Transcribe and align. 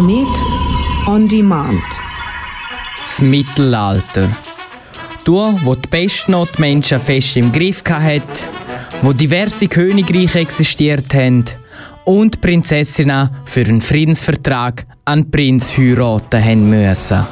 Komet 0.00 0.42
on 1.06 1.28
Demand. 1.28 1.82
Das 2.98 3.20
Mittelalter. 3.20 4.30
Du, 5.26 5.58
wo 5.62 5.74
die 5.74 5.88
Bestnotmenschen 5.88 6.98
fest 6.98 7.36
im 7.36 7.52
Griff 7.52 7.82
hat, 7.86 8.22
wo 9.02 9.12
diverse 9.12 9.68
Königreiche 9.68 10.38
existiert 10.38 11.12
haben 11.12 11.44
und 12.06 12.36
die 12.36 12.38
Prinzessinnen 12.38 13.28
für 13.44 13.60
einen 13.60 13.82
Friedensvertrag 13.82 14.86
an 15.04 15.30
Prinz 15.30 15.76
heiraten 15.76 16.42
haben 16.42 16.70
müssen. 16.70 17.26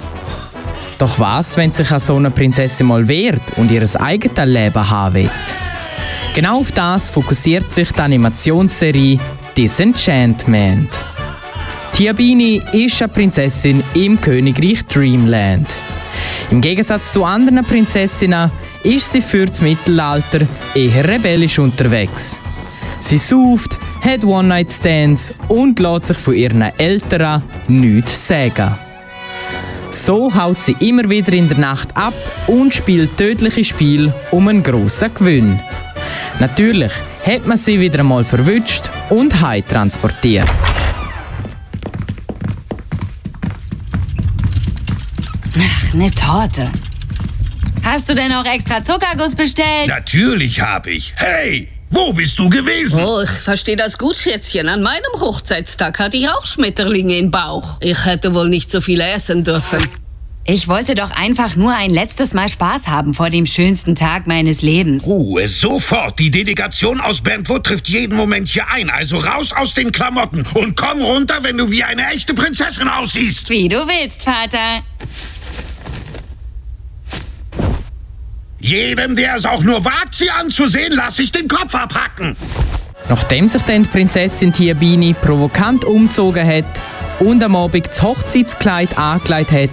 Doch 0.98 1.18
was, 1.18 1.56
wenn 1.56 1.72
sich 1.72 1.88
so 1.88 2.16
eine 2.16 2.30
Prinzessin 2.30 2.88
mal 2.88 3.08
wehrt 3.08 3.40
und 3.56 3.70
ihr 3.70 3.88
eigenes 3.98 4.44
Leben 4.44 4.90
haben 4.90 5.14
will? 5.14 5.30
Genau 6.34 6.60
auf 6.60 6.72
das 6.72 7.08
fokussiert 7.08 7.72
sich 7.72 7.90
die 7.92 8.00
Animationsserie 8.00 9.18
Disenchantment. 9.56 10.90
Tiabini 11.98 12.62
ist 12.74 13.02
eine 13.02 13.08
Prinzessin 13.08 13.82
im 13.94 14.20
Königreich 14.20 14.86
Dreamland. 14.86 15.66
Im 16.48 16.60
Gegensatz 16.60 17.10
zu 17.10 17.24
anderen 17.24 17.64
Prinzessinnen 17.64 18.52
ist 18.84 19.10
sie 19.10 19.20
für 19.20 19.46
das 19.46 19.60
Mittelalter 19.60 20.46
eher 20.76 21.08
rebellisch 21.08 21.58
unterwegs. 21.58 22.38
Sie 23.00 23.18
sauft, 23.18 23.76
hat 24.00 24.22
One-Night-Stands 24.22 25.34
und 25.48 25.80
lässt 25.80 26.06
sich 26.06 26.18
von 26.18 26.34
ihren 26.34 26.62
Eltern 26.78 27.42
nichts 27.66 28.28
sagen. 28.28 28.78
So 29.90 30.32
haut 30.32 30.62
sie 30.62 30.76
immer 30.78 31.10
wieder 31.10 31.32
in 31.32 31.48
der 31.48 31.58
Nacht 31.58 31.96
ab 31.96 32.14
und 32.46 32.72
spielt 32.72 33.16
tödliche 33.16 33.64
Spiele 33.64 34.14
um 34.30 34.46
einen 34.46 34.62
grossen 34.62 35.12
Gewinn. 35.14 35.58
Natürlich 36.38 36.92
hat 37.26 37.44
man 37.48 37.58
sie 37.58 37.80
wieder 37.80 37.98
einmal 37.98 38.22
verwünscht 38.22 38.88
und 39.10 39.40
heim 39.40 39.66
transportiert. 39.66 40.46
Ach, 45.88 45.94
eine 45.94 46.10
Torte. 46.10 46.70
Hast 47.82 48.08
du 48.08 48.14
denn 48.14 48.32
auch 48.32 48.44
extra 48.44 48.84
Zuckerguss 48.84 49.34
bestellt? 49.34 49.88
Natürlich 49.88 50.60
hab 50.60 50.86
ich. 50.86 51.14
Hey, 51.16 51.68
wo 51.90 52.12
bist 52.12 52.38
du 52.38 52.48
gewesen? 52.48 53.02
Oh, 53.02 53.22
ich 53.22 53.30
verstehe 53.30 53.76
das 53.76 53.96
gut, 53.96 54.16
Schätzchen. 54.16 54.68
An 54.68 54.82
meinem 54.82 55.20
Hochzeitstag 55.20 55.98
hatte 55.98 56.18
ich 56.18 56.28
auch 56.28 56.44
Schmetterlinge 56.44 57.16
im 57.16 57.30
Bauch. 57.30 57.78
Ich 57.80 58.04
hätte 58.04 58.34
wohl 58.34 58.48
nicht 58.48 58.70
so 58.70 58.80
viel 58.80 59.00
essen 59.00 59.44
dürfen. 59.44 59.78
Ich 60.44 60.68
wollte 60.68 60.94
doch 60.94 61.10
einfach 61.10 61.56
nur 61.56 61.74
ein 61.74 61.90
letztes 61.90 62.34
Mal 62.34 62.48
Spaß 62.48 62.88
haben 62.88 63.14
vor 63.14 63.30
dem 63.30 63.46
schönsten 63.46 63.94
Tag 63.94 64.26
meines 64.26 64.62
Lebens. 64.62 65.04
Ruhe, 65.04 65.48
sofort. 65.48 66.18
Die 66.18 66.30
Delegation 66.30 67.00
aus 67.00 67.20
Brentwood 67.20 67.64
trifft 67.64 67.88
jeden 67.88 68.16
Moment 68.16 68.48
hier 68.48 68.68
ein. 68.68 68.90
Also 68.90 69.18
raus 69.18 69.52
aus 69.52 69.74
den 69.74 69.92
Klamotten 69.92 70.44
und 70.54 70.76
komm 70.76 71.00
runter, 71.00 71.38
wenn 71.42 71.56
du 71.56 71.70
wie 71.70 71.84
eine 71.84 72.10
echte 72.10 72.34
Prinzessin 72.34 72.88
aussiehst. 72.88 73.48
Wie 73.48 73.68
du 73.68 73.86
willst, 73.86 74.22
Vater. 74.22 74.82
Jedem, 78.68 79.16
der 79.16 79.36
es 79.36 79.46
auch 79.46 79.64
nur 79.64 79.82
wagt, 79.82 80.14
sie 80.14 80.30
anzusehen, 80.30 80.92
lasse 80.92 81.22
ich 81.22 81.32
den 81.32 81.48
Kopf 81.48 81.74
abhacken. 81.74 82.36
Nachdem 83.08 83.48
sich 83.48 83.62
dann 83.62 83.84
die 83.84 83.88
Prinzessin 83.88 84.52
Tiabini 84.52 85.14
provokant 85.14 85.86
umgezogen 85.86 86.46
hat 86.46 86.66
und 87.18 87.42
am 87.42 87.56
Abend 87.56 87.86
das 87.86 88.02
Hochzeitskleid 88.02 88.98
angelegt 88.98 89.52
hat, 89.52 89.70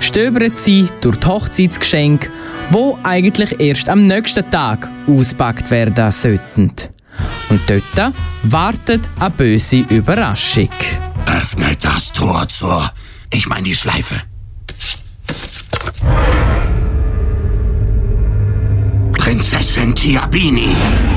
stöbert 0.00 0.58
sie 0.58 0.88
durch 1.02 1.18
die 1.18 1.26
Hochzeitsgeschenke, 1.28 2.30
wo 2.70 2.98
eigentlich 3.04 3.60
erst 3.60 3.88
am 3.88 4.08
nächsten 4.08 4.50
Tag 4.50 4.88
ausgepackt 5.06 5.70
werden 5.70 6.10
sollten. 6.10 6.72
Und 7.48 7.60
dort 7.68 8.12
wartet 8.42 9.02
eine 9.20 9.30
böse 9.30 9.84
Überraschung. 9.88 10.70
Öffne 11.26 11.76
das 11.80 12.12
Tor 12.12 12.48
zur, 12.48 12.90
ich 13.32 13.46
meine 13.46 13.62
die 13.62 13.76
Schleife. 13.76 14.16
Prinzessin 19.42 19.92
Tiabini, 19.92 20.68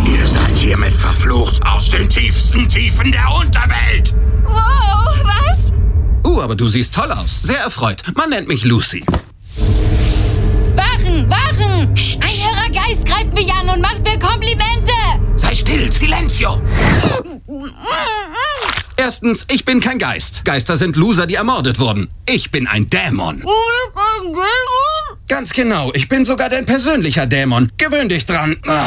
ihr 0.08 0.28
seid 0.28 0.58
hiermit 0.58 0.96
verflucht 0.96 1.64
aus 1.64 1.90
den 1.92 2.10
tiefsten 2.10 2.68
Tiefen 2.68 3.12
der 3.12 3.24
Unterwelt. 3.40 4.16
Wow, 4.44 5.24
was? 5.24 5.72
Uh, 6.26 6.42
aber 6.42 6.56
du 6.56 6.68
siehst 6.68 6.96
toll 6.96 7.12
aus. 7.12 7.44
Sehr 7.44 7.60
erfreut. 7.60 8.02
Man 8.16 8.32
nennt 8.32 8.48
mich 8.48 8.66
Lucy. 8.66 9.06
Wachen, 10.76 11.30
wachen! 11.30 11.94
Ein 12.20 12.36
irrer 12.40 12.88
Geist 12.88 13.06
greift 13.06 13.32
mich 13.36 13.54
an 13.54 13.70
und 13.70 13.82
macht 13.82 14.04
mir 14.04 14.18
Komplimente! 14.18 14.92
Sei 15.36 15.54
still, 15.54 15.92
Silenzio. 15.92 16.60
Erstens, 18.98 19.46
ich 19.52 19.66
bin 19.66 19.80
kein 19.82 20.00
Geist. 20.00 20.44
Geister 20.46 20.78
sind 20.78 20.96
Loser, 20.96 21.28
die 21.28 21.36
ermordet 21.36 21.78
wurden. 21.78 22.10
Ich 22.28 22.50
bin 22.50 22.66
ein 22.66 22.90
Dämon. 22.90 23.44
Ganz 25.28 25.54
genau, 25.54 25.92
ich 25.96 26.08
bin 26.08 26.24
sogar 26.24 26.50
dein 26.50 26.68
persönlicher 26.68 27.26
Dämon. 27.26 27.72
Gewöhn 27.78 28.08
dich 28.08 28.28
dran. 28.28 28.58
Ah, 28.68 28.86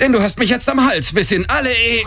denn 0.00 0.12
du 0.12 0.22
hast 0.22 0.38
mich 0.38 0.48
jetzt 0.48 0.66
am 0.70 0.86
Hals 0.86 1.12
bis 1.12 1.30
in 1.30 1.44
alle 1.50 1.68
e 1.68 2.02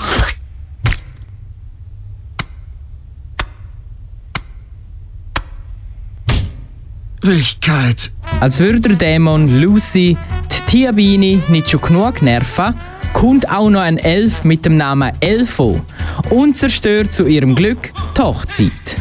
Wichtigkeit. 7.21 8.11
Als 8.39 8.59
würde 8.59 8.79
der 8.79 8.95
Dämon 8.95 9.61
Lucy 9.61 10.17
die 10.51 10.71
Tiabini 10.71 11.41
nicht 11.49 11.69
schon 11.69 11.81
genug 11.81 12.23
nerven, 12.23 12.73
kommt 13.13 13.47
auch 13.49 13.69
noch 13.69 13.81
ein 13.81 13.97
Elf 13.97 14.43
mit 14.43 14.65
dem 14.65 14.77
Namen 14.77 15.11
Elfo 15.19 15.83
und 16.29 16.57
zerstört 16.57 17.13
zu 17.13 17.27
ihrem 17.27 17.53
Glück 17.53 17.91
die 18.17 18.21
Hochzeit. 18.21 18.97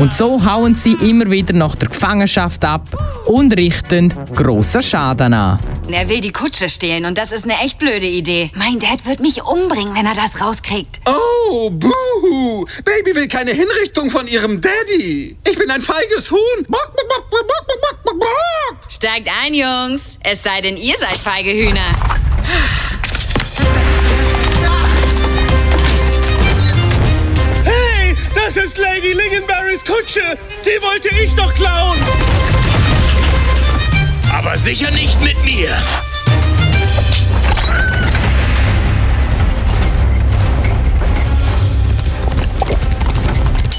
Und 0.00 0.14
so 0.14 0.42
hauen 0.42 0.76
sie 0.76 0.94
immer 0.94 1.30
wieder 1.30 1.52
nach 1.52 1.76
der 1.76 1.90
Gefangenschaft 1.90 2.64
ab 2.64 2.88
und 3.26 3.54
richten 3.54 4.14
grossen 4.34 4.82
Schaden 4.82 5.34
an. 5.34 5.58
Er 5.90 6.08
will 6.08 6.22
die 6.22 6.32
Kutsche 6.32 6.70
stehlen 6.70 7.04
und 7.04 7.18
das 7.18 7.32
ist 7.32 7.44
eine 7.44 7.60
echt 7.60 7.78
blöde 7.78 8.06
Idee. 8.06 8.50
Mein 8.54 8.78
Dad 8.78 9.04
wird 9.04 9.20
mich 9.20 9.42
umbringen, 9.44 9.94
wenn 9.94 10.06
er 10.06 10.14
das 10.14 10.40
rauskriegt. 10.40 11.00
Oh, 11.04 11.68
buhu. 11.68 12.64
Baby 12.82 13.14
will 13.14 13.28
keine 13.28 13.50
Hinrichtung 13.50 14.08
von 14.08 14.26
ihrem 14.26 14.62
Daddy. 14.62 15.36
Ich 15.46 15.58
bin 15.58 15.70
ein 15.70 15.82
feiges 15.82 16.30
Huhn. 16.30 16.64
Bock, 16.66 16.96
bock, 16.96 17.06
bock, 17.06 17.30
bock, 17.30 17.46
bock, 17.46 17.66
bock, 17.66 18.02
bock, 18.02 18.20
bock. 18.20 18.76
Steigt 18.88 19.28
ein, 19.44 19.52
Jungs. 19.52 20.16
Es 20.22 20.42
sei 20.42 20.62
denn, 20.62 20.78
ihr 20.78 20.96
seid 20.96 21.18
feige 21.18 21.50
Hühner. 21.50 22.09
Lingenberrys 29.70 29.84
Kutsche. 29.84 30.38
Die 30.64 30.82
wollte 30.82 31.08
ich 31.22 31.34
doch 31.34 31.52
klauen. 31.54 31.98
Aber 34.32 34.56
sicher 34.56 34.90
nicht 34.90 35.20
mit 35.20 35.42
mir. 35.44 35.70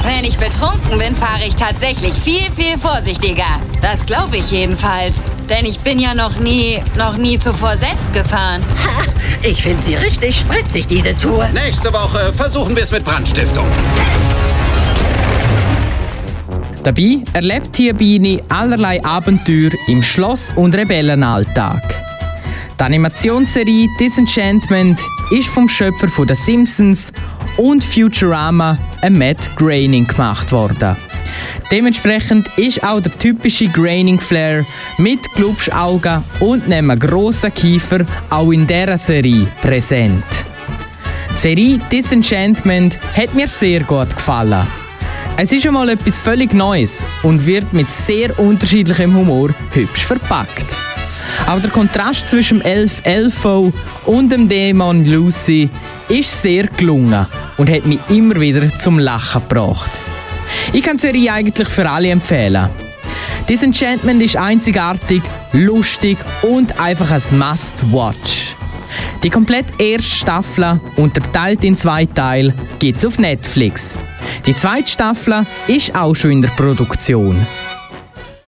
Wenn 0.03 0.25
ich 0.25 0.37
betrunken 0.37 0.97
bin, 0.97 1.15
fahre 1.15 1.45
ich 1.45 1.55
tatsächlich 1.55 2.13
viel, 2.15 2.51
viel 2.51 2.77
vorsichtiger. 2.77 3.59
Das 3.81 4.05
glaube 4.05 4.37
ich 4.37 4.51
jedenfalls. 4.51 5.31
Denn 5.49 5.65
ich 5.65 5.79
bin 5.79 5.99
ja 5.99 6.13
noch 6.13 6.37
nie, 6.39 6.83
noch 6.95 7.17
nie 7.17 7.39
zuvor 7.39 7.77
selbst 7.77 8.13
gefahren. 8.13 8.63
Ich 9.43 9.63
finde 9.63 9.81
sie 9.81 9.95
richtig 9.95 10.39
spritzig, 10.39 10.85
diese 10.85 11.17
Tour. 11.17 11.47
Nächste 11.49 11.91
Woche 11.91 12.31
versuchen 12.33 12.75
wir 12.75 12.83
es 12.83 12.91
mit 12.91 13.03
Brandstiftung. 13.03 13.65
Dabei 16.83 17.19
erlebt 17.33 17.73
Tiabini 17.73 18.41
allerlei 18.49 19.03
Abenteuer 19.05 19.71
im 19.87 20.01
Schloss- 20.01 20.51
und 20.55 20.75
Rebellenalltag. 20.75 21.81
Die 22.79 22.83
Animationsserie 22.83 23.87
Disenchantment 23.99 24.99
ist 25.29 25.47
vom 25.49 25.69
Schöpfer 25.69 26.07
von 26.07 26.27
The 26.27 26.33
Simpsons 26.33 27.13
und 27.57 27.83
Futurama, 27.83 28.79
Matt 29.11 29.55
Groening, 29.55 30.07
gemacht 30.07 30.51
worden. 30.51 30.95
Dementsprechend 31.71 32.47
ist 32.57 32.83
auch 32.83 32.99
der 32.99 33.15
typische 33.17 33.67
Groening-Flair 33.67 34.65
mit 34.97 35.19
Glubschaugen 35.35 36.23
und 36.39 36.69
einem 36.71 36.97
grossen 36.99 37.53
Kiefer 37.53 37.99
auch 38.31 38.51
in 38.51 38.65
dieser 38.65 38.97
Serie 38.97 39.47
präsent. 39.61 40.23
Die 41.35 41.37
Serie 41.37 41.79
Disenchantment 41.91 42.97
hat 43.15 43.35
mir 43.35 43.47
sehr 43.47 43.81
gut 43.81 44.09
gefallen. 44.15 44.67
Es 45.37 45.51
ist 45.51 45.65
einmal 45.65 45.89
etwas 45.89 46.19
völlig 46.19 46.53
Neues 46.53 47.03
und 47.23 47.45
wird 47.45 47.73
mit 47.73 47.89
sehr 47.89 48.37
unterschiedlichem 48.37 49.15
Humor 49.15 49.49
hübsch 49.71 50.05
verpackt. 50.05 50.65
Aber 51.47 51.61
der 51.61 51.71
Kontrast 51.71 52.27
zwischen 52.27 52.59
dem 52.59 52.67
Elf 52.67 53.01
Elfo 53.03 53.73
und 54.05 54.31
dem 54.31 54.47
Dämon 54.47 55.05
Lucy 55.05 55.69
ist 56.09 56.41
sehr 56.41 56.67
gelungen 56.67 57.25
und 57.57 57.69
hat 57.69 57.85
mich 57.85 57.99
immer 58.09 58.39
wieder 58.39 58.77
zum 58.77 58.99
Lachen 58.99 59.41
gebracht. 59.47 59.91
Ich 60.73 60.83
kann 60.83 60.97
die 60.97 61.01
Serie 61.01 61.33
eigentlich 61.33 61.69
für 61.69 61.89
alle 61.89 62.09
empfehlen. 62.09 62.69
Disenchantment 63.49 64.21
ist 64.21 64.37
einzigartig, 64.37 65.23
lustig 65.53 66.17
und 66.41 66.79
einfach 66.79 67.09
ein 67.09 67.39
Must-Watch. 67.39 68.55
Die 69.23 69.29
komplette 69.29 69.81
erste 69.81 70.09
Staffel, 70.09 70.79
unterteilt 70.97 71.63
in 71.63 71.77
zwei 71.77 72.05
Teile, 72.05 72.53
gibt's 72.79 73.05
auf 73.05 73.17
Netflix. 73.17 73.95
Die 74.45 74.55
zweite 74.55 74.89
Staffel 74.89 75.45
ist 75.67 75.93
auch 75.93 76.15
schon 76.15 76.31
in 76.31 76.41
der 76.41 76.49
Produktion. 76.49 77.45